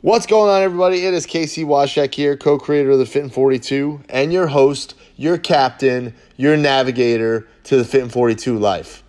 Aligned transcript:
What's 0.00 0.26
going 0.26 0.50
on, 0.50 0.62
everybody? 0.62 1.06
It 1.06 1.14
is 1.14 1.24
Casey 1.24 1.62
Washek 1.62 2.12
here, 2.14 2.36
co 2.36 2.58
creator 2.58 2.90
of 2.90 2.98
the 2.98 3.06
Fit 3.06 3.22
in 3.22 3.30
42, 3.30 4.00
and 4.08 4.32
your 4.32 4.48
host, 4.48 4.96
your 5.16 5.38
captain, 5.38 6.14
your 6.36 6.56
navigator 6.56 7.46
to 7.64 7.76
the 7.76 7.84
Fit 7.84 8.02
in 8.02 8.08
42 8.08 8.58
life. 8.58 9.04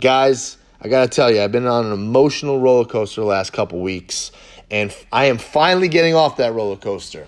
Guys, 0.00 0.58
I 0.80 0.86
got 0.86 1.02
to 1.02 1.08
tell 1.08 1.32
you, 1.32 1.42
I've 1.42 1.50
been 1.50 1.66
on 1.66 1.86
an 1.86 1.92
emotional 1.92 2.60
roller 2.60 2.84
coaster 2.84 3.20
the 3.20 3.26
last 3.26 3.52
couple 3.52 3.80
weeks, 3.80 4.30
and 4.70 4.94
I 5.10 5.24
am 5.24 5.38
finally 5.38 5.88
getting 5.88 6.14
off 6.14 6.36
that 6.36 6.52
roller 6.52 6.76
coaster. 6.76 7.26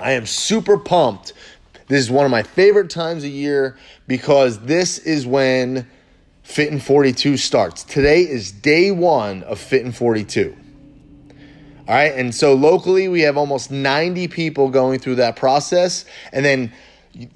I 0.00 0.12
am 0.12 0.26
super 0.26 0.76
pumped. 0.76 1.32
This 1.86 2.00
is 2.00 2.10
one 2.10 2.24
of 2.24 2.30
my 2.30 2.42
favorite 2.42 2.90
times 2.90 3.24
of 3.24 3.30
year 3.30 3.76
because 4.06 4.60
this 4.60 4.98
is 4.98 5.26
when 5.26 5.86
Fit 6.42 6.70
in 6.70 6.78
42 6.78 7.38
starts. 7.38 7.84
Today 7.84 8.20
is 8.20 8.52
day 8.52 8.90
one 8.90 9.42
of 9.44 9.58
Fit 9.58 9.82
in 9.82 9.92
42. 9.92 10.56
All 11.86 11.94
right. 11.94 12.14
And 12.14 12.34
so 12.34 12.54
locally, 12.54 13.08
we 13.08 13.22
have 13.22 13.36
almost 13.36 13.70
90 13.70 14.28
people 14.28 14.70
going 14.70 14.98
through 14.98 15.16
that 15.16 15.36
process. 15.36 16.04
And 16.32 16.44
then 16.44 16.72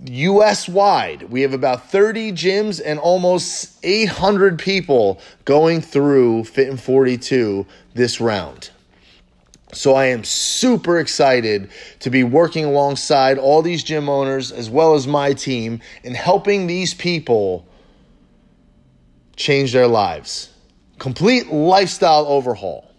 US 0.06 0.69
wide, 0.69 1.25
we 1.25 1.42
have 1.42 1.53
about 1.53 1.91
30 1.91 2.33
gyms 2.33 2.80
and 2.84 2.98
almost 2.98 3.78
800 3.83 4.59
people 4.59 5.20
going 5.45 5.80
through 5.80 6.45
Fit 6.45 6.69
in 6.69 6.77
42 6.77 7.67
this 7.95 8.20
round. 8.20 8.70
So 9.72 9.95
I 9.95 10.06
am 10.06 10.24
super 10.24 10.98
excited 10.98 11.70
to 12.00 12.10
be 12.10 12.24
working 12.24 12.64
alongside 12.64 13.38
all 13.38 13.60
these 13.60 13.84
gym 13.84 14.08
owners 14.08 14.50
as 14.50 14.70
well 14.70 14.94
as 14.94 15.06
my 15.06 15.34
team 15.34 15.80
in 16.02 16.14
helping 16.14 16.66
these 16.66 16.94
people 16.94 17.66
change 19.36 19.72
their 19.72 19.86
lives. 19.86 20.50
Complete 20.98 21.52
lifestyle 21.52 22.27
overhaul. 22.27 22.91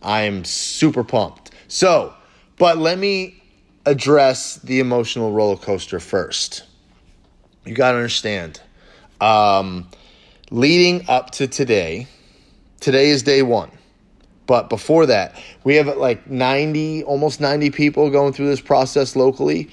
I 0.00 0.22
am 0.22 0.44
super 0.44 1.04
pumped. 1.04 1.50
So, 1.68 2.14
but 2.56 2.78
let 2.78 2.98
me 2.98 3.42
address 3.86 4.56
the 4.56 4.80
emotional 4.80 5.32
roller 5.32 5.56
coaster 5.56 6.00
first. 6.00 6.64
You 7.64 7.74
got 7.74 7.92
to 7.92 7.98
understand, 7.98 8.60
um, 9.20 9.88
leading 10.50 11.08
up 11.08 11.30
to 11.32 11.46
today, 11.46 12.08
today 12.80 13.10
is 13.10 13.22
day 13.22 13.42
one. 13.42 13.70
But 14.52 14.68
before 14.68 15.06
that, 15.06 15.42
we 15.64 15.76
have 15.76 15.86
like 15.96 16.28
90, 16.28 17.04
almost 17.04 17.40
90 17.40 17.70
people 17.70 18.10
going 18.10 18.34
through 18.34 18.48
this 18.48 18.60
process 18.60 19.16
locally. 19.16 19.70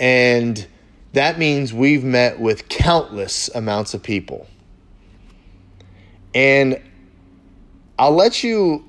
And 0.00 0.66
that 1.12 1.38
means 1.38 1.72
we've 1.72 2.02
met 2.02 2.40
with 2.40 2.68
countless 2.68 3.48
amounts 3.54 3.94
of 3.94 4.02
people. 4.02 4.48
And 6.34 6.82
I'll 8.00 8.16
let 8.16 8.42
you 8.42 8.84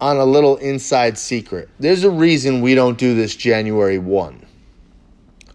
on 0.00 0.16
a 0.16 0.24
little 0.24 0.56
inside 0.56 1.18
secret. 1.18 1.68
There's 1.78 2.04
a 2.04 2.10
reason 2.10 2.62
we 2.62 2.74
don't 2.74 2.96
do 2.96 3.14
this 3.14 3.36
January 3.36 3.98
1. 3.98 4.46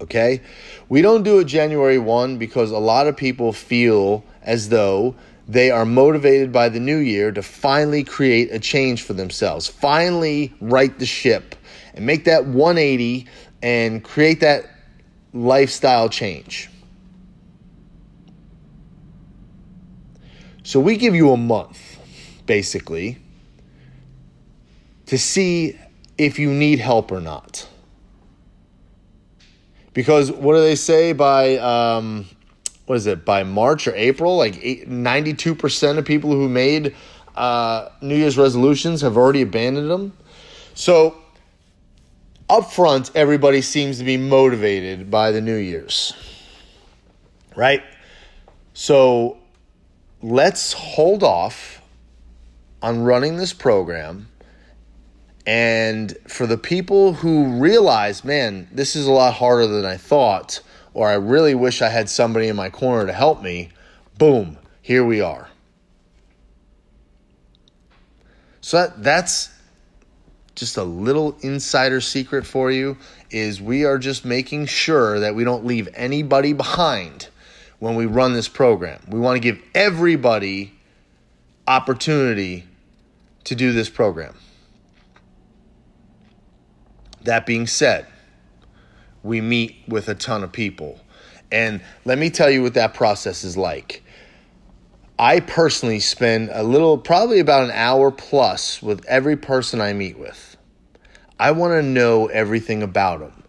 Okay? 0.01 0.39
We 0.87 1.01
don't 1.01 1.23
do 1.23 1.39
it 1.39 1.45
January 1.45 1.97
1 1.97 2.37
because 2.37 2.69
a 2.69 2.77
lot 2.77 3.07
of 3.07 3.17
people 3.17 3.53
feel 3.53 4.23
as 4.43 4.69
though 4.69 5.15
they 5.47 5.69
are 5.69 5.85
motivated 5.85 6.51
by 6.51 6.69
the 6.69 6.79
new 6.79 6.97
year 6.97 7.31
to 7.31 7.43
finally 7.43 8.03
create 8.03 8.51
a 8.51 8.59
change 8.59 9.03
for 9.03 9.13
themselves, 9.13 9.67
finally 9.67 10.53
right 10.59 10.97
the 10.97 11.05
ship 11.05 11.55
and 11.93 12.05
make 12.05 12.25
that 12.25 12.45
180 12.45 13.27
and 13.61 14.03
create 14.03 14.41
that 14.41 14.65
lifestyle 15.33 16.09
change. 16.09 16.69
So 20.63 20.79
we 20.79 20.97
give 20.97 21.13
you 21.13 21.31
a 21.31 21.37
month, 21.37 21.99
basically, 22.47 23.19
to 25.05 25.17
see 25.17 25.77
if 26.17 26.39
you 26.39 26.51
need 26.51 26.79
help 26.79 27.11
or 27.11 27.21
not. 27.21 27.67
Because 29.93 30.31
what 30.31 30.55
do 30.55 30.61
they 30.61 30.75
say 30.75 31.13
by 31.13 31.57
um, 31.57 32.25
what 32.85 32.95
is 32.95 33.07
it 33.07 33.25
by 33.25 33.43
March 33.43 33.87
or 33.87 33.95
April? 33.95 34.37
Like 34.37 34.87
ninety 34.87 35.33
two 35.33 35.55
percent 35.55 35.97
of 35.97 36.05
people 36.05 36.31
who 36.31 36.47
made 36.47 36.95
uh, 37.35 37.89
New 38.01 38.15
Year's 38.15 38.37
resolutions 38.37 39.01
have 39.01 39.17
already 39.17 39.41
abandoned 39.41 39.89
them. 39.89 40.13
So 40.73 41.15
up 42.49 42.71
front, 42.71 43.11
everybody 43.15 43.61
seems 43.61 43.97
to 43.97 44.03
be 44.03 44.17
motivated 44.17 45.09
by 45.09 45.31
the 45.31 45.41
New 45.41 45.55
Year's, 45.55 46.13
right? 47.55 47.81
So 48.73 49.37
let's 50.21 50.73
hold 50.73 51.23
off 51.23 51.81
on 52.81 53.03
running 53.03 53.37
this 53.37 53.53
program 53.53 54.27
and 55.47 56.17
for 56.27 56.47
the 56.47 56.57
people 56.57 57.13
who 57.13 57.59
realize, 57.59 58.23
man, 58.23 58.67
this 58.71 58.95
is 58.95 59.05
a 59.05 59.11
lot 59.11 59.35
harder 59.35 59.67
than 59.67 59.85
I 59.85 59.97
thought, 59.97 60.61
or 60.95 61.09
I 61.09 61.15
really 61.15 61.53
wish 61.53 61.81
I 61.81 61.89
had 61.89 62.09
somebody 62.09 62.47
in 62.47 62.55
my 62.55 62.69
corner 62.69 63.05
to 63.05 63.13
help 63.13 63.43
me, 63.43 63.69
boom, 64.17 64.57
here 64.81 65.05
we 65.05 65.19
are. 65.19 65.49
So 68.61 68.77
that, 68.77 69.03
that's 69.03 69.53
just 70.55 70.77
a 70.77 70.83
little 70.83 71.35
insider 71.41 71.99
secret 71.99 72.45
for 72.45 72.71
you 72.71 72.97
is 73.29 73.61
we 73.61 73.83
are 73.83 73.97
just 73.97 74.23
making 74.23 74.67
sure 74.67 75.19
that 75.19 75.35
we 75.35 75.43
don't 75.43 75.65
leave 75.65 75.89
anybody 75.93 76.53
behind 76.53 77.27
when 77.79 77.95
we 77.95 78.05
run 78.05 78.33
this 78.33 78.47
program. 78.47 79.01
We 79.09 79.19
want 79.19 79.35
to 79.35 79.41
give 79.41 79.61
everybody 79.75 80.71
opportunity 81.67 82.63
to 83.43 83.53
do 83.53 83.73
this 83.73 83.89
program. 83.89 84.33
That 87.23 87.45
being 87.45 87.67
said, 87.67 88.07
we 89.25 89.41
meet 89.41 89.75
with 89.87 90.07
a 90.07 90.15
ton 90.15 90.43
of 90.43 90.51
people. 90.51 90.99
And 91.51 91.81
let 92.05 92.17
me 92.17 92.29
tell 92.29 92.49
you 92.49 92.61
what 92.61 92.75
that 92.75 92.93
process 92.93 93.43
is 93.43 93.57
like. 93.57 94.03
I 95.17 95.39
personally 95.39 95.99
spend 95.99 96.49
a 96.51 96.61
little, 96.61 96.97
probably 96.97 97.39
about 97.39 97.63
an 97.63 97.71
hour 97.71 98.11
plus 98.11 98.81
with 98.81 99.03
every 99.05 99.35
person 99.35 99.81
I 99.81 99.93
meet 99.93 100.19
with. 100.19 100.57
I 101.39 101.51
want 101.51 101.71
to 101.71 101.81
know 101.81 102.27
everything 102.27 102.83
about 102.83 103.19
them. 103.19 103.43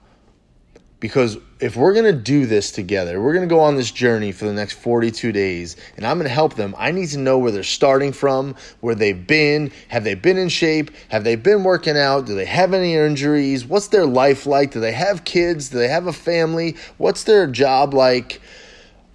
Because 0.99 1.37
if 1.59 1.75
we're 1.75 1.95
going 1.95 2.05
to 2.05 2.13
do 2.13 2.45
this 2.45 2.71
together, 2.71 3.21
we're 3.21 3.33
going 3.33 3.49
to 3.49 3.53
go 3.53 3.61
on 3.61 3.77
this 3.77 3.91
journey 3.91 4.31
for 4.31 4.45
the 4.45 4.53
next 4.53 4.75
42 4.75 5.33
days, 5.33 5.77
and 5.97 6.07
I'm 6.07 6.19
going 6.19 6.29
to 6.29 6.35
help 6.35 6.55
them. 6.55 6.75
I 6.77 6.93
need 6.93 7.09
to 7.11 7.19
know 7.19 7.39
where 7.39 7.51
they're 7.51 7.63
starting 7.63 8.13
from, 8.13 8.55
where 8.81 8.95
they've 8.95 9.27
been. 9.27 9.73
Have 9.89 10.05
they 10.05 10.15
been 10.15 10.37
in 10.37 10.51
shape? 10.51 10.91
Have 11.09 11.25
they 11.25 11.35
been 11.35 11.65
working 11.65 11.97
out? 11.97 12.27
Do 12.27 12.35
they 12.35 12.45
have 12.45 12.75
any 12.75 12.95
injuries? 12.95 13.65
What's 13.65 13.89
their 13.89 14.05
life 14.05 14.45
like? 14.45 14.73
Do 14.73 14.81
they 14.81 14.93
have 14.93 15.25
kids? 15.25 15.71
Do 15.71 15.79
they 15.79 15.89
have 15.89 16.07
a 16.07 16.13
family? 16.13 16.77
What's 16.99 17.25
their 17.25 17.47
job 17.47 17.95
like? 17.95 18.43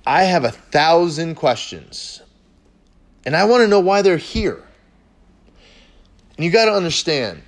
I 0.06 0.24
have 0.24 0.44
a 0.44 0.52
thousand 0.52 1.36
questions, 1.36 2.24
and 3.24 3.36
I 3.36 3.46
want 3.46 3.62
to 3.62 3.68
know 3.68 3.82
why 3.82 4.02
they're 4.02 4.18
here. 4.18 4.64
And 6.38 6.46
you 6.46 6.50
got 6.50 6.66
to 6.66 6.74
understand 6.74 7.44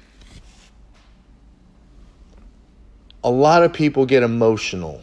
a 3.24 3.32
lot 3.32 3.64
of 3.64 3.72
people 3.72 4.06
get 4.06 4.24
emotional 4.24 5.02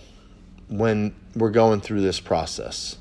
when 0.68 1.14
we're 1.34 1.50
going 1.50 1.80
through 1.80 2.02
this 2.02 2.20
process. 2.20 2.96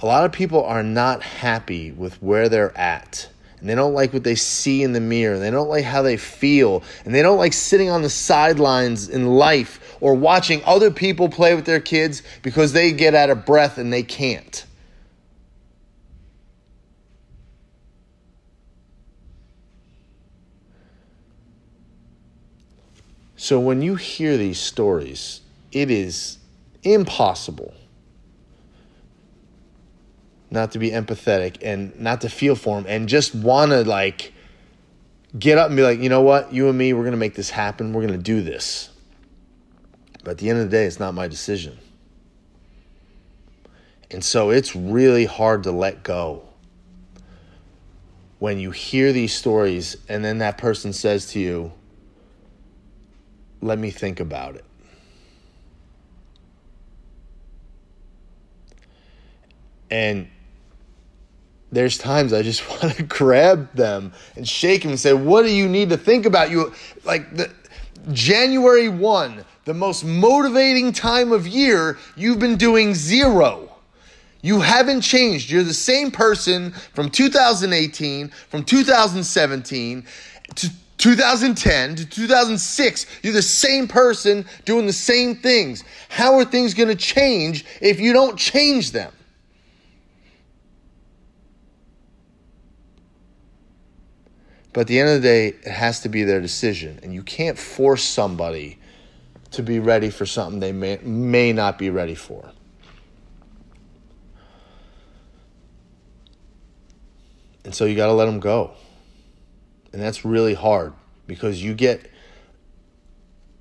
A 0.00 0.06
lot 0.06 0.24
of 0.24 0.32
people 0.32 0.64
are 0.64 0.82
not 0.82 1.22
happy 1.22 1.90
with 1.90 2.22
where 2.22 2.48
they're 2.48 2.76
at. 2.76 3.28
And 3.58 3.68
they 3.68 3.74
don't 3.74 3.94
like 3.94 4.12
what 4.12 4.24
they 4.24 4.34
see 4.34 4.82
in 4.82 4.92
the 4.92 5.00
mirror. 5.00 5.38
They 5.38 5.50
don't 5.50 5.70
like 5.70 5.84
how 5.84 6.02
they 6.02 6.18
feel. 6.18 6.82
And 7.04 7.14
they 7.14 7.22
don't 7.22 7.38
like 7.38 7.54
sitting 7.54 7.88
on 7.88 8.02
the 8.02 8.10
sidelines 8.10 9.08
in 9.08 9.26
life 9.26 9.96
or 10.00 10.14
watching 10.14 10.62
other 10.64 10.90
people 10.90 11.28
play 11.30 11.54
with 11.54 11.64
their 11.64 11.80
kids 11.80 12.22
because 12.42 12.72
they 12.72 12.92
get 12.92 13.14
out 13.14 13.30
of 13.30 13.46
breath 13.46 13.78
and 13.78 13.92
they 13.92 14.02
can't. 14.02 14.66
So 23.44 23.60
when 23.60 23.82
you 23.82 23.96
hear 23.96 24.38
these 24.38 24.58
stories, 24.58 25.42
it 25.70 25.90
is 25.90 26.38
impossible 26.82 27.74
not 30.50 30.72
to 30.72 30.78
be 30.78 30.90
empathetic 30.90 31.58
and 31.60 32.00
not 32.00 32.22
to 32.22 32.30
feel 32.30 32.56
for 32.56 32.80
them 32.80 32.86
and 32.88 33.06
just 33.06 33.34
want 33.34 33.72
to 33.72 33.84
like 33.84 34.32
get 35.38 35.58
up 35.58 35.66
and 35.66 35.76
be 35.76 35.82
like, 35.82 35.98
you 35.98 36.08
know 36.08 36.22
what, 36.22 36.54
you 36.54 36.70
and 36.70 36.78
me, 36.78 36.94
we're 36.94 37.02
going 37.02 37.12
to 37.12 37.18
make 37.18 37.34
this 37.34 37.50
happen. 37.50 37.92
We're 37.92 38.06
going 38.06 38.18
to 38.18 38.24
do 38.24 38.40
this. 38.40 38.88
But 40.22 40.30
at 40.30 40.38
the 40.38 40.48
end 40.48 40.60
of 40.60 40.70
the 40.70 40.74
day, 40.74 40.86
it's 40.86 40.98
not 40.98 41.12
my 41.12 41.28
decision. 41.28 41.76
And 44.10 44.24
so 44.24 44.48
it's 44.48 44.74
really 44.74 45.26
hard 45.26 45.64
to 45.64 45.70
let 45.70 46.02
go 46.02 46.48
when 48.38 48.58
you 48.58 48.70
hear 48.70 49.12
these 49.12 49.34
stories 49.34 49.98
and 50.08 50.24
then 50.24 50.38
that 50.38 50.56
person 50.56 50.94
says 50.94 51.26
to 51.32 51.40
you, 51.40 51.72
let 53.64 53.78
me 53.78 53.90
think 53.90 54.20
about 54.20 54.56
it. 54.56 54.64
And 59.90 60.28
there's 61.72 61.96
times 61.96 62.32
I 62.32 62.42
just 62.42 62.68
want 62.82 62.94
to 62.96 63.02
grab 63.02 63.74
them 63.74 64.12
and 64.36 64.46
shake 64.46 64.82
them 64.82 64.90
and 64.90 65.00
say, 65.00 65.14
"What 65.14 65.42
do 65.42 65.52
you 65.52 65.68
need 65.68 65.88
to 65.90 65.96
think 65.96 66.26
about?" 66.26 66.50
You 66.50 66.74
like 67.04 67.34
the 67.34 67.50
January 68.12 68.90
1, 68.90 69.44
the 69.64 69.74
most 69.74 70.04
motivating 70.04 70.92
time 70.92 71.32
of 71.32 71.46
year, 71.46 71.98
you've 72.16 72.38
been 72.38 72.56
doing 72.56 72.94
zero. 72.94 73.70
You 74.42 74.60
haven't 74.60 75.00
changed. 75.00 75.48
You're 75.48 75.62
the 75.62 75.72
same 75.72 76.10
person 76.10 76.72
from 76.92 77.08
2018, 77.08 78.28
from 78.28 78.62
2017 78.62 80.04
to 80.56 80.70
2010 81.04 81.96
to 81.96 82.06
2006. 82.06 83.06
You're 83.22 83.34
the 83.34 83.42
same 83.42 83.86
person 83.86 84.46
doing 84.64 84.86
the 84.86 84.92
same 84.94 85.36
things. 85.36 85.84
How 86.08 86.38
are 86.38 86.46
things 86.46 86.72
going 86.72 86.88
to 86.88 86.94
change 86.94 87.66
if 87.82 88.00
you 88.00 88.14
don't 88.14 88.38
change 88.38 88.92
them? 88.92 89.12
But 94.72 94.80
at 94.80 94.86
the 94.86 94.98
end 94.98 95.10
of 95.10 95.16
the 95.16 95.28
day, 95.28 95.48
it 95.48 95.66
has 95.66 96.00
to 96.00 96.08
be 96.08 96.24
their 96.24 96.40
decision. 96.40 96.98
And 97.02 97.12
you 97.12 97.22
can't 97.22 97.58
force 97.58 98.02
somebody 98.02 98.78
to 99.50 99.62
be 99.62 99.80
ready 99.80 100.08
for 100.08 100.24
something 100.24 100.58
they 100.58 100.72
may, 100.72 100.96
may 101.02 101.52
not 101.52 101.76
be 101.76 101.90
ready 101.90 102.14
for. 102.14 102.50
And 107.66 107.74
so 107.74 107.84
you 107.84 107.94
got 107.94 108.06
to 108.06 108.14
let 108.14 108.24
them 108.24 108.40
go. 108.40 108.74
And 109.94 110.02
that's 110.02 110.24
really 110.24 110.54
hard 110.54 110.92
because 111.28 111.62
you 111.62 111.72
get, 111.72 112.10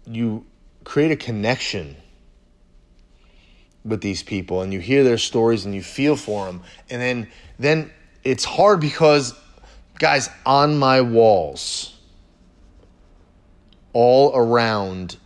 you 0.08 0.46
create 0.84 1.12
a 1.12 1.16
connection 1.16 1.96
with 3.86 4.02
these 4.02 4.24
people 4.24 4.64
and 4.64 4.74
you 4.74 4.80
hear 4.80 5.04
their 5.04 5.20
stories 5.20 5.64
and 5.66 5.76
you 5.76 5.84
feel 5.84 6.16
for 6.16 6.48
them. 6.48 6.64
And 6.90 7.00
then, 7.00 7.28
then 7.60 7.92
it's 8.24 8.44
hard 8.44 8.80
because 8.80 9.36
guys, 10.00 10.28
on 10.44 10.78
my 10.78 11.02
walls, 11.02 12.00
all 13.94 14.36
around 14.36 15.18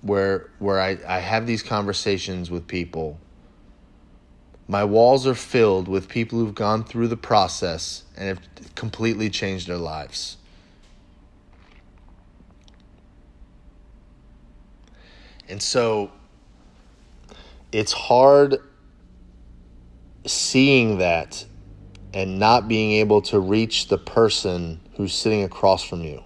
where 0.00 0.50
where 0.58 0.80
I, 0.80 0.98
I 1.06 1.20
have 1.20 1.46
these 1.46 1.62
conversations 1.62 2.50
with 2.50 2.66
people, 2.66 3.20
my 4.72 4.82
walls 4.82 5.26
are 5.26 5.34
filled 5.34 5.86
with 5.86 6.08
people 6.08 6.38
who've 6.38 6.54
gone 6.54 6.82
through 6.82 7.06
the 7.06 7.16
process 7.16 8.04
and 8.16 8.26
have 8.26 8.74
completely 8.74 9.28
changed 9.28 9.68
their 9.68 9.76
lives. 9.76 10.38
And 15.46 15.62
so 15.62 16.10
it's 17.70 17.92
hard 17.92 18.62
seeing 20.24 20.96
that 20.98 21.44
and 22.14 22.38
not 22.38 22.66
being 22.66 22.92
able 22.92 23.20
to 23.20 23.40
reach 23.40 23.88
the 23.88 23.98
person 23.98 24.80
who's 24.96 25.12
sitting 25.12 25.44
across 25.44 25.84
from 25.84 26.00
you. 26.00 26.22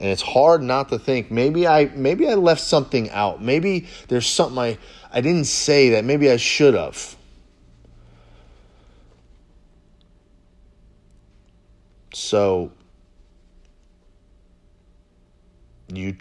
And 0.00 0.08
it's 0.08 0.22
hard 0.22 0.60
not 0.60 0.88
to 0.88 0.98
think 0.98 1.30
maybe 1.30 1.68
I 1.68 1.84
maybe 1.94 2.26
I 2.26 2.34
left 2.34 2.62
something 2.62 3.10
out. 3.10 3.40
Maybe 3.40 3.86
there's 4.08 4.26
something 4.26 4.58
I 4.58 4.78
I 5.12 5.20
didn't 5.20 5.46
say 5.46 5.90
that 5.90 6.04
maybe 6.04 6.30
I 6.30 6.36
should 6.36 6.74
have. 6.74 7.16
So 12.12 12.72
you 15.88 16.16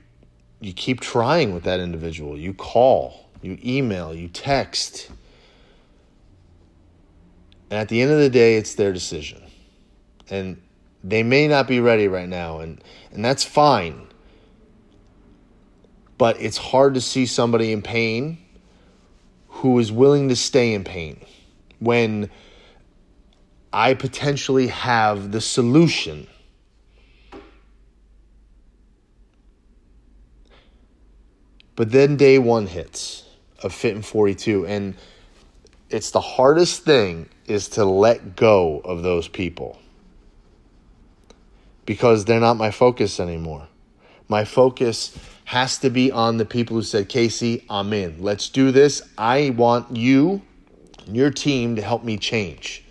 you 0.62 0.74
keep 0.74 1.00
trying 1.00 1.54
with 1.54 1.64
that 1.64 1.80
individual. 1.80 2.38
You 2.38 2.54
call, 2.54 3.30
you 3.42 3.58
email, 3.64 4.14
you 4.14 4.28
text, 4.28 5.10
and 7.70 7.80
at 7.80 7.90
the 7.90 8.02
end 8.02 8.12
of 8.12 8.20
the 8.20 8.30
day, 8.30 8.56
it's 8.56 8.76
their 8.76 8.92
decision. 8.92 9.44
And 10.30 10.62
they 11.04 11.24
may 11.24 11.48
not 11.48 11.68
be 11.68 11.80
ready 11.80 12.08
right 12.08 12.28
now, 12.28 12.60
and, 12.60 12.84
and 13.12 13.24
that's 13.24 13.44
fine. 13.44 14.08
But 16.18 16.42
it's 16.42 16.58
hard 16.58 16.96
to 16.96 17.02
see 17.02 17.26
somebody 17.26 17.72
in 17.72 17.82
pain 17.82 18.38
who 19.60 19.78
is 19.80 19.92
willing 19.92 20.30
to 20.30 20.36
stay 20.36 20.74
in 20.74 20.86
pain 20.86 21.20
when 21.80 22.30
I 23.74 23.94
potentially 23.94 24.68
have 24.68 25.34
the 25.34 25.42
solution. 25.42 26.28
But 31.76 31.92
then 31.92 32.16
day 32.16 32.40
one 32.40 32.68
hits 32.68 33.26
of 33.62 33.74
Fit 33.74 33.96
in 33.96 34.02
42, 34.02 34.66
and 34.66 34.96
it's 35.90 36.12
the 36.12 36.22
hardest 36.22 36.84
thing 36.84 37.28
is 37.46 37.68
to 37.70 37.84
let 37.84 38.38
go 38.38 38.80
of 38.80 39.04
those 39.04 39.28
people 39.28 39.78
because 41.86 42.24
they're 42.24 42.40
not 42.40 42.56
my 42.56 42.72
focus 42.72 43.20
anymore. 43.20 43.68
My 44.30 44.46
focus 44.46 45.18
has 45.46 45.80
to 45.80 45.90
be 45.90 46.12
on 46.12 46.38
the 46.38 46.46
people 46.46 46.78
who 46.78 46.84
said, 46.84 47.10
Casey, 47.10 47.66
I'm 47.68 47.92
in. 47.92 48.22
Let's 48.22 48.48
do 48.48 48.72
this. 48.72 49.02
I 49.18 49.50
want 49.50 49.98
you 49.98 50.44
and 51.08 51.16
your 51.16 51.32
team 51.32 51.76
to 51.76 51.82
help 51.82 52.04
me 52.04 52.18
change. 52.18 52.86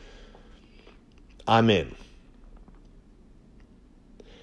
I'm 1.46 1.70
in. 1.70 1.94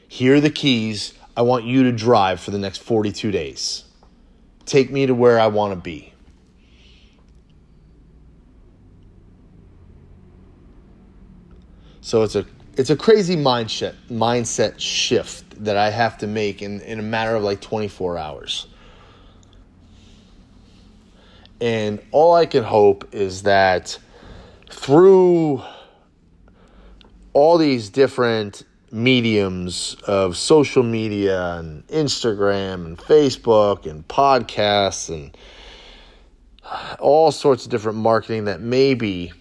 Here 0.08 0.36
are 0.36 0.40
the 0.40 0.50
keys. 0.50 1.14
I 1.36 1.42
want 1.42 1.66
you 1.66 1.84
to 1.84 1.92
drive 1.92 2.40
for 2.40 2.52
the 2.52 2.58
next 2.58 2.78
42 2.78 3.32
days. 3.32 3.84
Take 4.66 4.90
me 4.90 5.06
to 5.06 5.14
where 5.14 5.38
I 5.38 5.48
want 5.48 5.74
to 5.74 5.76
be. 5.76 6.14
So 12.00 12.24
it's 12.24 12.36
a 12.36 12.46
it's 12.78 12.90
a 12.90 12.96
crazy 12.96 13.36
mindset 13.38 13.96
mindset 14.10 14.80
shift 14.80 15.64
that 15.64 15.78
I 15.78 15.90
have 15.90 16.18
to 16.20 16.28
make 16.28 16.62
in, 16.62 16.82
in 16.82 17.00
a 17.00 17.04
matter 17.04 17.36
of 17.36 17.44
like 17.44 17.62
24 17.62 18.18
hours. 18.18 18.68
And 21.62 22.02
all 22.12 22.34
I 22.34 22.46
can 22.46 22.64
hope 22.64 23.14
is 23.14 23.44
that 23.44 23.98
through 24.70 25.64
all 27.34 27.58
these 27.58 27.90
different 27.90 28.64
mediums 28.92 29.96
of 30.06 30.38
social 30.38 30.84
media 30.84 31.56
and 31.56 31.88
Instagram 31.88 32.86
and 32.86 32.98
Facebook 32.98 33.86
and 33.90 34.08
podcasts 34.08 35.10
and 35.10 35.36
all 37.00 37.32
sorts 37.32 37.66
of 37.66 37.72
different 37.72 37.98
marketing 37.98 38.46
that 38.46 38.60
maybe 38.62 39.32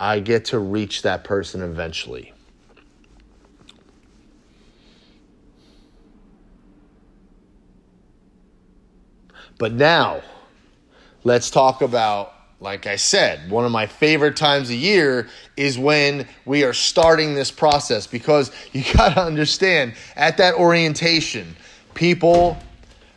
I 0.00 0.20
get 0.20 0.46
to 0.46 0.58
reach 0.58 1.02
that 1.02 1.24
person 1.24 1.62
eventually. 1.62 2.32
But 9.58 9.72
now, 9.72 10.22
let's 11.24 11.50
talk 11.50 11.82
about, 11.82 12.32
like 12.60 12.86
I 12.86 12.94
said, 12.94 13.50
one 13.50 13.64
of 13.64 13.72
my 13.72 13.86
favorite 13.86 14.36
times 14.36 14.70
a 14.70 14.76
year 14.76 15.28
is 15.56 15.76
when 15.76 16.28
we 16.44 16.62
are 16.62 16.72
starting 16.72 17.34
this 17.34 17.50
process 17.50 18.06
because 18.06 18.52
you 18.72 18.84
got 18.94 19.14
to 19.14 19.20
understand 19.20 19.94
at 20.14 20.36
that 20.36 20.54
orientation, 20.54 21.56
people 21.94 22.56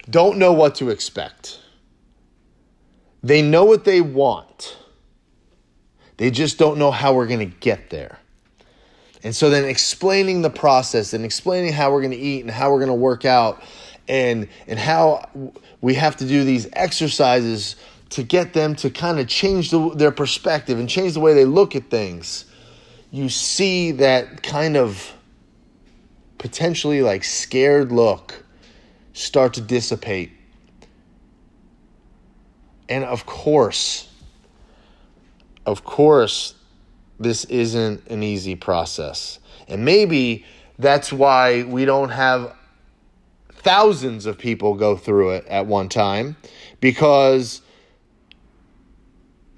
don't 0.09 0.37
know 0.37 0.51
what 0.51 0.75
to 0.75 0.89
expect. 0.89 1.59
They 3.21 3.43
know 3.43 3.65
what 3.65 3.85
they 3.85 4.01
want 4.01 4.77
they 6.21 6.29
just 6.29 6.59
don't 6.59 6.77
know 6.77 6.91
how 6.91 7.15
we're 7.15 7.25
going 7.25 7.39
to 7.39 7.57
get 7.61 7.89
there. 7.89 8.19
And 9.23 9.35
so 9.35 9.49
then 9.49 9.65
explaining 9.65 10.43
the 10.43 10.51
process 10.51 11.13
and 11.13 11.25
explaining 11.25 11.73
how 11.73 11.91
we're 11.91 12.01
going 12.01 12.11
to 12.11 12.17
eat 12.17 12.41
and 12.41 12.51
how 12.51 12.69
we're 12.69 12.77
going 12.77 12.89
to 12.89 12.93
work 12.93 13.25
out 13.25 13.63
and 14.07 14.47
and 14.67 14.77
how 14.77 15.27
we 15.81 15.95
have 15.95 16.15
to 16.17 16.27
do 16.27 16.43
these 16.43 16.69
exercises 16.73 17.75
to 18.11 18.21
get 18.21 18.53
them 18.53 18.75
to 18.75 18.91
kind 18.91 19.19
of 19.19 19.27
change 19.27 19.71
the, 19.71 19.95
their 19.95 20.11
perspective 20.11 20.77
and 20.77 20.87
change 20.87 21.15
the 21.15 21.19
way 21.19 21.33
they 21.33 21.45
look 21.45 21.75
at 21.75 21.89
things. 21.89 22.45
You 23.09 23.27
see 23.27 23.93
that 23.93 24.43
kind 24.43 24.77
of 24.77 25.11
potentially 26.37 27.01
like 27.01 27.23
scared 27.23 27.91
look 27.91 28.45
start 29.13 29.55
to 29.55 29.61
dissipate. 29.61 30.29
And 32.87 33.03
of 33.03 33.25
course, 33.25 34.07
of 35.65 35.83
course, 35.83 36.55
this 37.19 37.45
isn't 37.45 38.07
an 38.07 38.23
easy 38.23 38.55
process. 38.55 39.39
And 39.67 39.85
maybe 39.85 40.45
that's 40.79 41.13
why 41.13 41.63
we 41.63 41.85
don't 41.85 42.09
have 42.09 42.55
thousands 43.51 44.25
of 44.25 44.37
people 44.37 44.73
go 44.73 44.97
through 44.97 45.31
it 45.31 45.45
at 45.47 45.67
one 45.67 45.87
time 45.87 46.35
because 46.79 47.61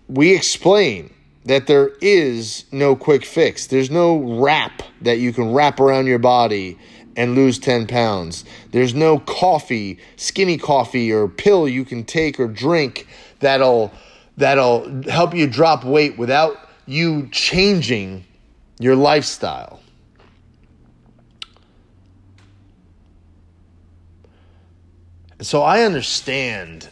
we 0.07 0.35
explain 0.35 1.13
that 1.45 1.67
there 1.67 1.91
is 2.01 2.65
no 2.71 2.95
quick 2.95 3.25
fix. 3.25 3.67
There's 3.67 3.89
no 3.89 4.17
wrap 4.39 4.83
that 5.01 5.19
you 5.19 5.33
can 5.33 5.53
wrap 5.53 5.79
around 5.79 6.07
your 6.07 6.19
body 6.19 6.77
and 7.15 7.35
lose 7.35 7.59
10 7.59 7.87
pounds. 7.87 8.43
There's 8.71 8.93
no 8.93 9.19
coffee, 9.19 9.99
skinny 10.15 10.57
coffee, 10.57 11.11
or 11.11 11.27
pill 11.27 11.67
you 11.67 11.85
can 11.85 12.03
take 12.03 12.39
or 12.39 12.47
drink 12.47 13.07
that'll 13.39 13.91
that'll 14.37 15.03
help 15.03 15.33
you 15.33 15.47
drop 15.47 15.83
weight 15.83 16.17
without 16.17 16.57
you 16.85 17.27
changing 17.31 18.25
your 18.79 18.95
lifestyle. 18.95 19.79
So 25.41 25.61
I 25.61 25.83
understand 25.83 26.89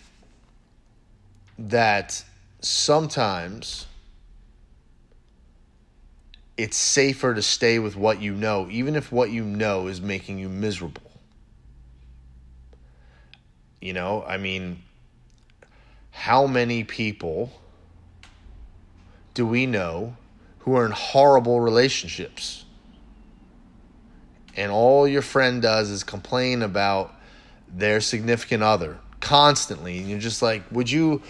that 1.57 2.23
sometimes 2.59 3.85
it's 6.57 6.77
safer 6.77 7.33
to 7.33 7.41
stay 7.41 7.79
with 7.79 7.95
what 7.95 8.21
you 8.21 8.33
know, 8.33 8.67
even 8.69 8.95
if 8.95 9.11
what 9.11 9.31
you 9.31 9.43
know 9.43 9.87
is 9.87 10.01
making 10.01 10.37
you 10.37 10.49
miserable. 10.49 11.11
You 13.79 13.93
know, 13.93 14.23
I 14.27 14.37
mean, 14.37 14.83
how 16.11 16.45
many 16.47 16.83
people 16.83 17.51
do 19.33 19.45
we 19.45 19.65
know 19.65 20.15
who 20.59 20.75
are 20.75 20.85
in 20.85 20.91
horrible 20.91 21.59
relationships? 21.59 22.65
And 24.55 24.71
all 24.71 25.07
your 25.07 25.21
friend 25.21 25.61
does 25.61 25.89
is 25.89 26.03
complain 26.03 26.61
about 26.61 27.13
their 27.67 28.01
significant 28.01 28.61
other 28.61 28.99
constantly. 29.21 29.99
And 29.99 30.09
you're 30.09 30.19
just 30.19 30.41
like, 30.41 30.63
would 30.71 30.91
you 30.91 31.21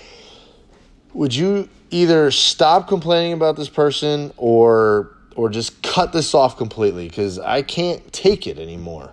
would 1.14 1.36
you 1.36 1.70
either 1.92 2.32
stop 2.32 2.88
complaining 2.88 3.34
about 3.34 3.58
this 3.58 3.70
person 3.70 4.34
or 4.38 5.12
or 5.36 5.50
just 5.50 5.82
cut 5.82 6.12
this 6.14 6.34
off 6.34 6.58
completely 6.58 7.08
because 7.08 7.40
I 7.40 7.62
can't 7.62 8.12
take 8.12 8.48
it 8.48 8.60
anymore. 8.60 9.12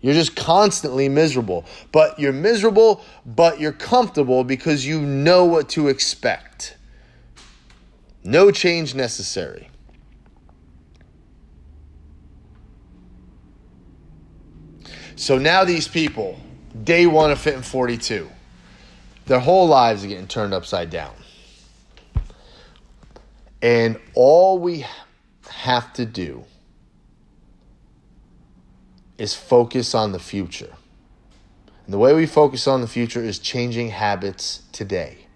You're 0.00 0.14
just 0.14 0.36
constantly 0.36 1.08
miserable. 1.08 1.64
But 1.90 2.18
you're 2.18 2.32
miserable, 2.32 3.04
but 3.26 3.58
you're 3.58 3.72
comfortable 3.72 4.44
because 4.44 4.86
you 4.86 5.00
know 5.00 5.44
what 5.44 5.68
to 5.70 5.88
expect. 5.88 6.76
No 8.22 8.50
change 8.50 8.94
necessary. 8.94 9.70
So 15.16 15.36
now 15.36 15.64
these 15.64 15.88
people, 15.88 16.38
day 16.84 17.06
one 17.06 17.32
of 17.32 17.40
Fit 17.40 17.54
in 17.54 17.62
42, 17.62 18.30
their 19.26 19.40
whole 19.40 19.66
lives 19.66 20.04
are 20.04 20.06
getting 20.06 20.28
turned 20.28 20.54
upside 20.54 20.90
down. 20.90 21.12
And 23.60 23.98
all 24.14 24.60
we 24.60 24.86
have 25.48 25.92
to 25.94 26.06
do 26.06 26.44
is 29.18 29.34
focus 29.34 29.94
on 29.94 30.12
the 30.12 30.18
future. 30.18 30.72
And 31.84 31.92
the 31.92 31.98
way 31.98 32.14
we 32.14 32.26
focus 32.26 32.66
on 32.66 32.80
the 32.80 32.86
future 32.86 33.22
is 33.22 33.38
changing 33.38 33.90
habits 33.90 34.62
today. 34.72 35.26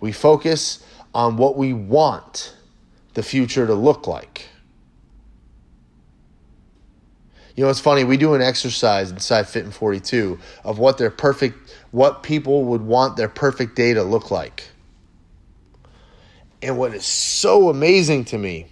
We 0.00 0.12
focus 0.12 0.84
on 1.14 1.36
what 1.36 1.56
we 1.56 1.72
want 1.72 2.54
the 3.14 3.22
future 3.22 3.66
to 3.66 3.74
look 3.74 4.06
like. 4.06 4.48
You 7.56 7.64
know, 7.64 7.70
it's 7.70 7.80
funny, 7.80 8.04
we 8.04 8.16
do 8.16 8.34
an 8.34 8.40
exercise 8.40 9.10
inside 9.10 9.48
Fit 9.48 9.64
in 9.64 9.70
42 9.70 10.38
of 10.64 10.78
what 10.78 10.96
their 10.96 11.10
perfect 11.10 11.58
what 11.90 12.22
people 12.22 12.64
would 12.66 12.80
want 12.80 13.16
their 13.16 13.28
perfect 13.28 13.74
day 13.74 13.92
to 13.92 14.02
look 14.02 14.30
like. 14.30 14.68
And 16.62 16.78
what 16.78 16.94
is 16.94 17.04
so 17.04 17.68
amazing 17.68 18.26
to 18.26 18.38
me 18.38 18.66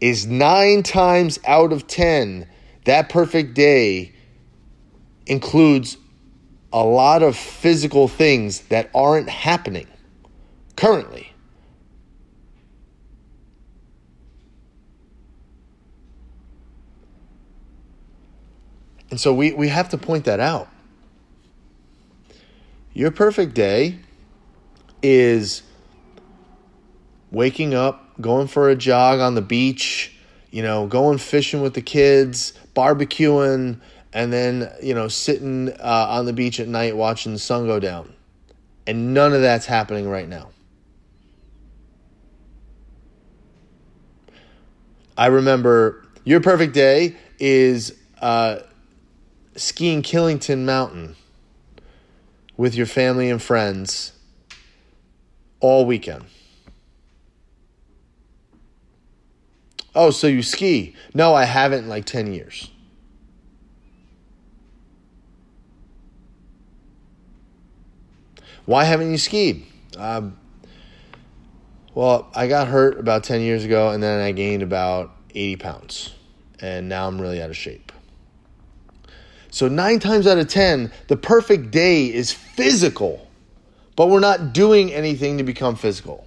is 0.00 0.26
9 0.26 0.82
times 0.82 1.38
out 1.46 1.72
of 1.72 1.86
10 1.86 2.48
that 2.84 3.08
perfect 3.08 3.54
day 3.54 4.12
includes 5.26 5.96
a 6.72 6.84
lot 6.84 7.22
of 7.22 7.36
physical 7.36 8.08
things 8.08 8.60
that 8.62 8.90
aren't 8.94 9.28
happening 9.28 9.86
currently. 10.76 11.32
And 19.10 19.20
so 19.20 19.32
we, 19.32 19.52
we 19.52 19.68
have 19.68 19.90
to 19.90 19.98
point 19.98 20.24
that 20.24 20.40
out. 20.40 20.68
Your 22.92 23.12
perfect 23.12 23.54
day 23.54 23.98
is 25.02 25.62
waking 27.30 27.74
up, 27.74 28.20
going 28.20 28.48
for 28.48 28.68
a 28.68 28.74
jog 28.74 29.20
on 29.20 29.36
the 29.36 29.42
beach, 29.42 30.16
you 30.50 30.62
know, 30.62 30.86
going 30.86 31.18
fishing 31.18 31.62
with 31.62 31.74
the 31.74 31.80
kids, 31.80 32.54
barbecuing, 32.74 33.80
and 34.12 34.32
then, 34.32 34.70
you 34.82 34.94
know, 34.94 35.08
sitting 35.08 35.70
uh, 35.70 36.06
on 36.08 36.26
the 36.26 36.32
beach 36.32 36.60
at 36.60 36.68
night 36.68 36.96
watching 36.96 37.32
the 37.32 37.38
sun 37.38 37.66
go 37.66 37.80
down. 37.80 38.14
And 38.86 39.14
none 39.14 39.32
of 39.32 39.40
that's 39.40 39.66
happening 39.66 40.08
right 40.08 40.28
now. 40.28 40.50
I 45.16 45.26
remember 45.26 46.04
your 46.24 46.40
perfect 46.40 46.74
day 46.74 47.16
is 47.38 47.96
uh, 48.20 48.60
skiing 49.56 50.02
Killington 50.02 50.64
Mountain 50.64 51.16
with 52.56 52.74
your 52.74 52.86
family 52.86 53.30
and 53.30 53.40
friends 53.40 54.12
all 55.60 55.86
weekend. 55.86 56.24
Oh, 59.94 60.10
so 60.10 60.26
you 60.26 60.42
ski? 60.42 60.96
No, 61.14 61.34
I 61.34 61.44
haven't 61.44 61.84
in 61.84 61.88
like 61.88 62.04
10 62.04 62.32
years. 62.32 62.70
Why 68.66 68.84
haven't 68.84 69.10
you 69.10 69.18
skied? 69.18 69.66
Um, 69.96 70.38
well, 71.94 72.28
I 72.34 72.48
got 72.48 72.68
hurt 72.68 72.98
about 72.98 73.22
10 73.24 73.42
years 73.42 73.64
ago 73.64 73.90
and 73.90 74.02
then 74.02 74.20
I 74.20 74.32
gained 74.32 74.62
about 74.62 75.14
80 75.34 75.56
pounds. 75.56 76.14
And 76.60 76.88
now 76.88 77.06
I'm 77.06 77.20
really 77.20 77.42
out 77.42 77.50
of 77.50 77.56
shape. 77.56 77.92
So, 79.50 79.68
nine 79.68 80.00
times 80.00 80.26
out 80.26 80.38
of 80.38 80.48
10, 80.48 80.90
the 81.06 81.16
perfect 81.16 81.70
day 81.70 82.12
is 82.12 82.32
physical, 82.32 83.28
but 83.94 84.08
we're 84.08 84.18
not 84.18 84.52
doing 84.52 84.92
anything 84.92 85.38
to 85.38 85.44
become 85.44 85.76
physical. 85.76 86.26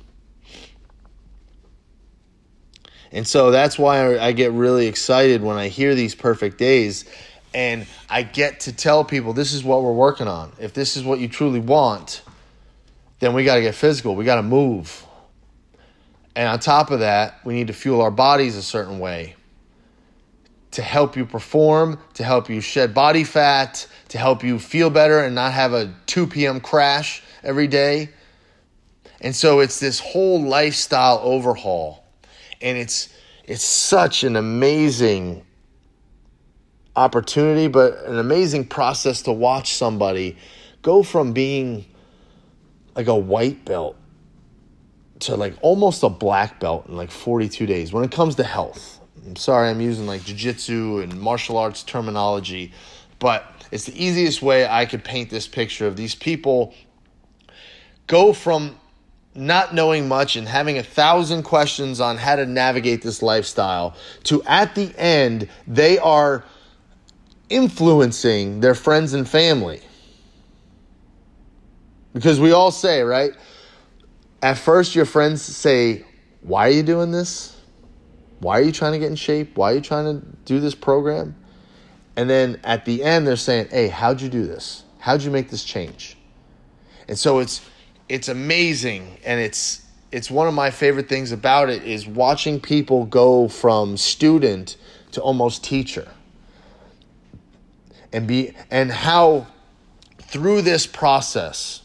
And 3.11 3.27
so 3.27 3.51
that's 3.51 3.79
why 3.79 4.17
I 4.17 4.31
get 4.31 4.51
really 4.51 4.87
excited 4.87 5.41
when 5.41 5.57
I 5.57 5.69
hear 5.69 5.95
these 5.95 6.15
perfect 6.15 6.57
days 6.57 7.05
and 7.53 7.87
I 8.09 8.23
get 8.23 8.61
to 8.61 8.73
tell 8.73 9.03
people 9.05 9.33
this 9.33 9.53
is 9.53 9.63
what 9.63 9.81
we're 9.81 9.93
working 9.93 10.27
on. 10.27 10.51
If 10.59 10.73
this 10.73 10.97
is 10.97 11.03
what 11.03 11.19
you 11.19 11.27
truly 11.27 11.59
want, 11.59 12.21
then 13.19 13.33
we 13.33 13.43
got 13.43 13.55
to 13.55 13.61
get 13.61 13.75
physical. 13.75 14.15
We 14.15 14.25
got 14.25 14.35
to 14.35 14.43
move. 14.43 15.05
And 16.35 16.47
on 16.47 16.59
top 16.59 16.91
of 16.91 16.99
that, 16.99 17.39
we 17.43 17.55
need 17.55 17.67
to 17.67 17.73
fuel 17.73 18.01
our 18.01 18.11
bodies 18.11 18.55
a 18.55 18.61
certain 18.61 18.99
way 18.99 19.35
to 20.71 20.81
help 20.83 21.15
you 21.17 21.25
perform, 21.25 21.97
to 22.13 22.23
help 22.23 22.49
you 22.49 22.61
shed 22.61 22.93
body 22.93 23.23
fat, 23.23 23.87
to 24.09 24.17
help 24.19 24.43
you 24.43 24.59
feel 24.59 24.91
better 24.91 25.19
and 25.19 25.33
not 25.33 25.53
have 25.53 25.73
a 25.73 25.95
2 26.05 26.27
p.m. 26.27 26.59
crash 26.59 27.23
every 27.43 27.67
day. 27.67 28.09
And 29.19 29.35
so 29.35 29.61
it's 29.61 29.79
this 29.79 29.99
whole 29.99 30.43
lifestyle 30.43 31.19
overhaul 31.23 32.03
and 32.61 32.77
it's 32.77 33.09
it's 33.43 33.63
such 33.63 34.23
an 34.23 34.35
amazing 34.35 35.45
opportunity, 36.95 37.67
but 37.67 38.03
an 38.05 38.19
amazing 38.19 38.65
process 38.65 39.21
to 39.23 39.31
watch 39.31 39.73
somebody 39.73 40.35
go 40.81 41.03
from 41.03 41.31
being 41.31 41.85
like 42.95 43.07
a 43.07 43.15
white 43.15 43.63
belt 43.63 43.95
to 45.19 45.35
like 45.35 45.53
almost 45.61 46.03
a 46.03 46.09
black 46.09 46.59
belt 46.59 46.87
in 46.87 46.95
like 46.95 47.11
42 47.11 47.65
days 47.65 47.93
when 47.93 48.03
it 48.03 48.11
comes 48.11 48.35
to 48.35 48.43
health. 48.43 48.99
I'm 49.25 49.35
sorry, 49.35 49.69
I'm 49.69 49.81
using 49.81 50.07
like 50.07 50.23
jiu-jitsu 50.23 50.99
and 50.99 51.19
martial 51.19 51.57
arts 51.57 51.83
terminology, 51.83 52.71
but 53.19 53.45
it's 53.71 53.85
the 53.85 54.03
easiest 54.03 54.41
way 54.41 54.67
I 54.67 54.85
could 54.85 55.03
paint 55.03 55.29
this 55.29 55.47
picture 55.47 55.87
of 55.87 55.95
these 55.95 56.15
people 56.15 56.73
go 58.07 58.33
from 58.33 58.77
not 59.38 59.72
knowing 59.72 60.08
much 60.08 60.36
and 60.36 60.48
having 60.48 60.79
a 60.79 60.84
thousand 60.84 61.44
questions 61.44 62.01
on 62.01 62.17
how 62.17 62.36
to 62.36 62.46
navigate 62.46 63.03
this 63.03 63.22
lifestyle 63.22 63.96
to 64.24 64.41
at 64.44 64.74
the 64.74 64.91
end 64.98 65.48
they 65.67 66.00
are 66.00 66.44
influencing 67.48 68.60
their 68.60 68.74
friends 68.74 69.13
and 69.13 69.29
family. 69.29 69.79
Because 72.13 72.39
we 72.39 72.51
all 72.51 72.72
say 72.72 73.03
right 73.03 73.32
at 74.41 74.58
first 74.58 74.96
your 74.96 75.06
friends 75.06 75.44
say 75.44 76.03
why 76.41 76.67
are 76.67 76.72
you 76.72 76.84
doing 76.84 77.12
this? 77.12 77.56
Why 78.39 78.60
are 78.60 78.63
you 78.63 78.72
trying 78.72 78.94
to 78.94 79.00
get 79.00 79.10
in 79.10 79.15
shape? 79.15 79.56
Why 79.56 79.72
are 79.72 79.75
you 79.75 79.82
trying 79.82 80.20
to 80.20 80.25
do 80.46 80.60
this 80.60 80.74
program? 80.74 81.36
And 82.15 82.27
then 82.27 82.60
at 82.63 82.86
the 82.86 83.03
end 83.03 83.27
they're 83.27 83.36
saying 83.36 83.67
hey 83.70 83.88
how'd 83.88 84.20
you 84.20 84.29
do 84.29 84.48
this? 84.48 84.84
How'd 84.98 85.22
you 85.22 85.29
make 85.29 85.51
this 85.51 85.63
change? 85.63 86.17
And 87.08 87.20
so 87.20 87.38
it's 87.38 87.62
it's 88.09 88.27
amazing 88.27 89.17
and 89.25 89.39
it's 89.39 89.83
it's 90.11 90.31
one 90.31 90.47
of 90.47 90.53
my 90.53 90.71
favorite 90.71 91.09
things 91.09 91.31
about 91.31 91.69
it 91.69 91.83
is 91.83 92.07
watching 92.07 92.59
people 92.59 93.05
go 93.05 93.47
from 93.47 93.97
student 93.97 94.77
to 95.11 95.21
almost 95.21 95.63
teacher 95.63 96.07
and 98.13 98.27
be 98.27 98.53
and 98.71 98.91
how 98.91 99.47
through 100.19 100.61
this 100.61 100.87
process 100.87 101.81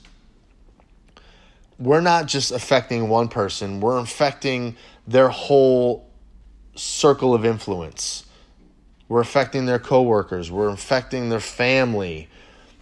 we're 1.83 2.01
not 2.01 2.27
just 2.27 2.53
affecting 2.53 3.09
one 3.09 3.29
person, 3.29 3.81
we're 3.81 3.99
affecting 3.99 4.77
their 5.07 5.29
whole 5.29 6.09
circle 6.77 7.35
of 7.35 7.45
influence. 7.45 8.25
We're 9.09 9.21
affecting 9.21 9.67
their 9.67 9.81
coworkers, 9.81 10.51
we're 10.51 10.69
affecting 10.69 11.29
their 11.29 11.41
family, 11.41 12.29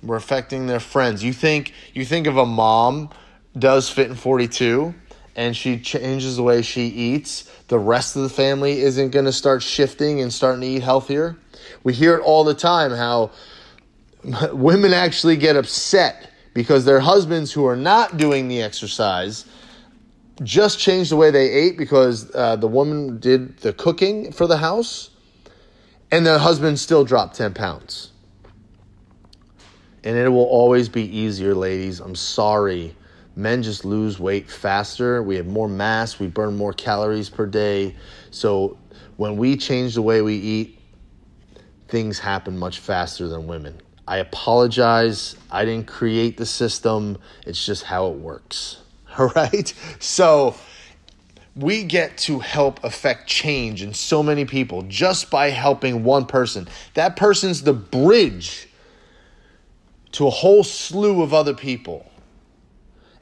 we're 0.02 0.16
affecting 0.16 0.66
their 0.66 0.80
friends. 0.80 1.25
You 1.25 1.32
think 1.32 1.73
you 1.94 2.04
think 2.04 2.26
of 2.26 2.37
a 2.37 2.47
mom 2.47 3.11
does 3.59 3.88
fit 3.90 4.09
in 4.09 4.16
42 4.16 4.95
and 5.37 5.57
she 5.57 5.78
changes 5.78 6.37
the 6.37 6.42
way 6.42 6.62
she 6.62 6.87
eats, 6.87 7.50
the 7.69 7.78
rest 7.78 8.16
of 8.16 8.23
the 8.23 8.28
family 8.28 8.80
isn't 8.80 9.11
going 9.11 9.25
to 9.25 9.33
start 9.33 9.62
shifting 9.62 10.21
and 10.21 10.33
starting 10.33 10.61
to 10.61 10.66
eat 10.66 10.83
healthier. 10.83 11.37
We 11.85 11.95
hear 11.95 12.16
it 12.16 12.21
all 12.21 12.45
the 12.45 12.54
time 12.54 12.90
how 12.90 13.30
women 14.52 14.92
actually 14.92 15.37
get 15.37 15.57
upset 15.57 16.30
because 16.52 16.85
their 16.85 17.00
husbands 17.00 17.52
who 17.52 17.64
are 17.66 17.76
not 17.76 18.16
doing 18.16 18.49
the 18.49 18.61
exercise 18.62 19.45
just 20.42 20.78
changed 20.78 21.11
the 21.11 21.16
way 21.16 21.30
they 21.30 21.50
ate 21.50 21.76
because 21.76 22.35
uh, 22.35 22.57
the 22.57 22.66
woman 22.66 23.19
did 23.19 23.59
the 23.59 23.73
cooking 23.73 24.33
for 24.33 24.47
the 24.47 24.57
house 24.57 25.11
and 26.11 26.26
the 26.26 26.38
husband 26.38 26.78
still 26.78 27.04
dropped 27.04 27.37
10 27.37 27.54
pounds. 27.54 28.11
And 30.02 30.16
it 30.16 30.28
will 30.28 30.47
always 30.47 30.88
be 30.88 31.04
easier, 31.16 31.54
ladies. 31.54 32.00
I'm 32.00 32.16
sorry. 32.16 32.97
Men 33.40 33.62
just 33.62 33.87
lose 33.87 34.20
weight 34.20 34.50
faster. 34.50 35.23
We 35.23 35.37
have 35.37 35.47
more 35.47 35.66
mass. 35.66 36.18
We 36.20 36.26
burn 36.26 36.59
more 36.59 36.75
calories 36.75 37.30
per 37.30 37.47
day. 37.47 37.97
So 38.30 38.76
when 39.16 39.38
we 39.38 39.56
change 39.56 39.94
the 39.94 40.02
way 40.02 40.20
we 40.20 40.35
eat, 40.35 40.78
things 41.88 42.18
happen 42.18 42.59
much 42.59 42.80
faster 42.80 43.28
than 43.28 43.47
women. 43.47 43.80
I 44.06 44.18
apologize. 44.18 45.37
I 45.50 45.64
didn't 45.64 45.87
create 45.87 46.37
the 46.37 46.44
system. 46.44 47.16
It's 47.47 47.64
just 47.64 47.82
how 47.82 48.09
it 48.09 48.16
works. 48.18 48.82
All 49.18 49.28
right? 49.28 49.73
So 50.00 50.54
we 51.56 51.85
get 51.85 52.18
to 52.18 52.40
help 52.40 52.85
affect 52.85 53.26
change 53.26 53.82
in 53.82 53.94
so 53.94 54.23
many 54.23 54.44
people 54.44 54.82
just 54.82 55.30
by 55.30 55.49
helping 55.49 56.04
one 56.04 56.26
person. 56.26 56.68
That 56.92 57.16
person's 57.16 57.62
the 57.62 57.73
bridge 57.73 58.68
to 60.12 60.26
a 60.26 60.30
whole 60.30 60.62
slew 60.62 61.23
of 61.23 61.32
other 61.32 61.54
people. 61.54 62.10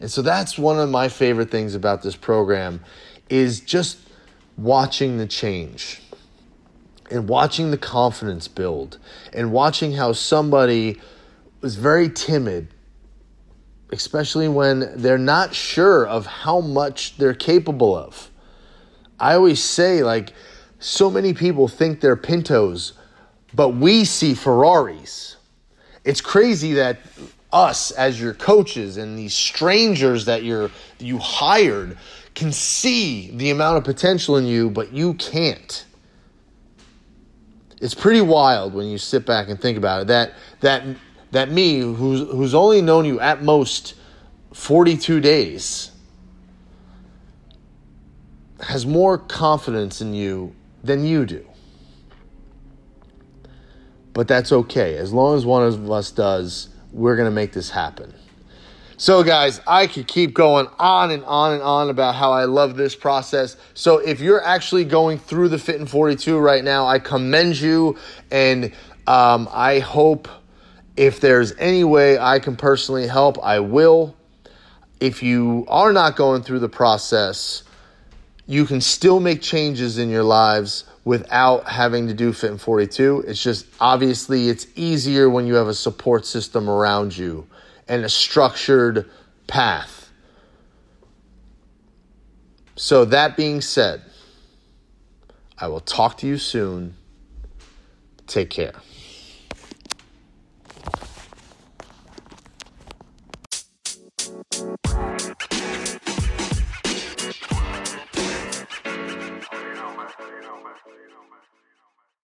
And 0.00 0.10
so 0.10 0.22
that's 0.22 0.58
one 0.58 0.78
of 0.78 0.88
my 0.90 1.08
favorite 1.08 1.50
things 1.50 1.74
about 1.74 2.02
this 2.02 2.16
program 2.16 2.80
is 3.28 3.60
just 3.60 3.98
watching 4.56 5.18
the 5.18 5.26
change 5.26 6.02
and 7.10 7.28
watching 7.28 7.70
the 7.70 7.78
confidence 7.78 8.48
build 8.48 8.98
and 9.32 9.52
watching 9.52 9.92
how 9.92 10.12
somebody 10.12 11.00
was 11.60 11.76
very 11.76 12.08
timid 12.08 12.68
especially 13.90 14.48
when 14.48 14.92
they're 15.00 15.18
not 15.18 15.54
sure 15.54 16.06
of 16.06 16.26
how 16.26 16.60
much 16.60 17.16
they're 17.16 17.34
capable 17.34 17.96
of. 17.96 18.30
I 19.18 19.34
always 19.34 19.62
say 19.62 20.02
like 20.02 20.32
so 20.78 21.10
many 21.10 21.32
people 21.34 21.68
think 21.68 22.00
they're 22.00 22.16
pintos 22.16 22.92
but 23.54 23.70
we 23.70 24.04
see 24.04 24.34
ferraris. 24.34 25.36
It's 26.04 26.20
crazy 26.20 26.74
that 26.74 26.98
us 27.52 27.90
as 27.92 28.20
your 28.20 28.34
coaches 28.34 28.96
and 28.96 29.18
these 29.18 29.34
strangers 29.34 30.26
that 30.26 30.42
you're 30.42 30.70
you 30.98 31.18
hired 31.18 31.96
can 32.34 32.52
see 32.52 33.30
the 33.36 33.50
amount 33.50 33.78
of 33.78 33.84
potential 33.84 34.36
in 34.36 34.46
you 34.46 34.68
but 34.68 34.92
you 34.92 35.14
can't 35.14 35.86
it's 37.80 37.94
pretty 37.94 38.20
wild 38.20 38.74
when 38.74 38.86
you 38.86 38.98
sit 38.98 39.24
back 39.24 39.48
and 39.48 39.60
think 39.60 39.78
about 39.78 40.02
it. 40.02 40.06
That 40.08 40.32
that 40.60 40.84
that 41.30 41.50
me 41.50 41.78
who's 41.80 42.28
who's 42.30 42.54
only 42.54 42.82
known 42.82 43.04
you 43.04 43.20
at 43.20 43.42
most 43.42 43.94
42 44.52 45.20
days 45.20 45.90
has 48.60 48.84
more 48.84 49.18
confidence 49.18 50.00
in 50.00 50.14
you 50.14 50.54
than 50.82 51.04
you 51.04 51.24
do. 51.26 51.46
But 54.12 54.26
that's 54.26 54.50
okay. 54.50 54.96
As 54.96 55.12
long 55.12 55.36
as 55.36 55.46
one 55.46 55.62
of 55.62 55.90
us 55.90 56.10
does, 56.10 56.70
we're 56.92 57.16
going 57.16 57.28
to 57.28 57.34
make 57.34 57.52
this 57.52 57.70
happen. 57.70 58.14
So, 59.00 59.22
guys, 59.22 59.60
I 59.64 59.86
could 59.86 60.08
keep 60.08 60.34
going 60.34 60.66
on 60.76 61.12
and 61.12 61.24
on 61.24 61.52
and 61.52 61.62
on 61.62 61.88
about 61.88 62.16
how 62.16 62.32
I 62.32 62.46
love 62.46 62.76
this 62.76 62.96
process. 62.96 63.56
So, 63.74 63.98
if 63.98 64.18
you're 64.18 64.42
actually 64.42 64.84
going 64.84 65.18
through 65.18 65.50
the 65.50 65.58
Fit 65.58 65.76
in 65.76 65.86
42 65.86 66.36
right 66.36 66.64
now, 66.64 66.84
I 66.86 66.98
commend 66.98 67.60
you. 67.60 67.96
And 68.32 68.72
um, 69.06 69.48
I 69.52 69.78
hope 69.78 70.26
if 70.96 71.20
there's 71.20 71.54
any 71.58 71.84
way 71.84 72.18
I 72.18 72.40
can 72.40 72.56
personally 72.56 73.06
help, 73.06 73.38
I 73.40 73.60
will. 73.60 74.16
If 74.98 75.22
you 75.22 75.64
are 75.68 75.92
not 75.92 76.16
going 76.16 76.42
through 76.42 76.58
the 76.58 76.68
process, 76.68 77.62
you 78.48 78.64
can 78.64 78.80
still 78.80 79.20
make 79.20 79.40
changes 79.40 79.98
in 79.98 80.10
your 80.10 80.24
lives 80.24 80.84
without 81.08 81.66
having 81.66 82.06
to 82.06 82.12
do 82.12 82.34
Fit 82.34 82.50
in 82.50 82.58
42. 82.58 83.24
It's 83.26 83.42
just 83.42 83.64
obviously 83.80 84.50
it's 84.50 84.66
easier 84.76 85.30
when 85.30 85.46
you 85.46 85.54
have 85.54 85.66
a 85.66 85.72
support 85.72 86.26
system 86.26 86.68
around 86.68 87.16
you 87.16 87.46
and 87.88 88.04
a 88.04 88.10
structured 88.10 89.08
path. 89.46 90.10
So, 92.76 93.06
that 93.06 93.38
being 93.38 93.62
said, 93.62 94.02
I 95.56 95.68
will 95.68 95.80
talk 95.80 96.18
to 96.18 96.26
you 96.26 96.36
soon. 96.36 96.94
Take 98.26 98.50
care. 98.50 98.74